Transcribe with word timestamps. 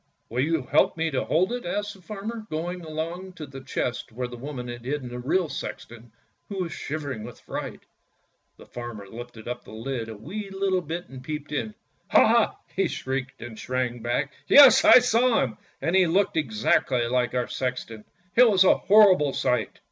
"Will 0.29 0.41
you 0.41 0.63
help 0.63 0.97
me 0.97 1.11
to 1.11 1.23
hold 1.25 1.51
it!" 1.51 1.63
asked 1.67 1.93
the 1.93 2.01
farmer, 2.01 2.47
going 2.49 2.81
along 2.83 3.33
to 3.33 3.45
the 3.45 3.61
chest 3.61 4.11
where 4.11 4.27
the 4.27 4.35
woman 4.35 4.67
had 4.67 4.83
hidden 4.83 5.09
the 5.09 5.19
real 5.19 5.47
sexton, 5.47 6.11
who 6.49 6.63
was 6.63 6.71
shivering 6.73 7.23
with 7.23 7.39
fright. 7.41 7.81
The 8.57 8.65
farmer 8.65 9.05
lifted 9.07 9.47
up 9.47 9.63
the 9.63 9.73
lid 9.73 10.09
a 10.09 10.17
wee 10.17 10.49
little 10.49 10.81
bit 10.81 11.07
and 11.09 11.23
peeped 11.23 11.51
in." 11.51 11.75
Ha!" 12.13 12.55
he 12.75 12.87
shrieked, 12.87 13.43
and 13.43 13.59
sprang 13.59 13.99
back.' 14.01 14.33
Yes, 14.47 14.83
I 14.83 14.97
saw 14.97 15.43
him, 15.43 15.57
and 15.83 15.95
he 15.95 16.07
looked 16.07 16.33
just 16.33 16.45
exactly 16.45 17.05
like 17.07 17.35
our 17.35 17.47
sexton! 17.47 18.03
It 18.35 18.49
was 18.49 18.63
a 18.63 18.77
horrible 18.79 19.33
sight." 19.33 19.77